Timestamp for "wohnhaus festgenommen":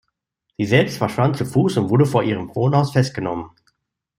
2.55-3.51